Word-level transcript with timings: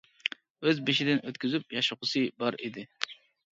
ئۆز 0.69 0.81
بېشىدىن 0.87 1.21
ئۆتكۈزۈپ 1.29 1.77
ياشىغۇسى 1.79 2.25
بار 2.45 2.61
ئىدى. 2.65 2.89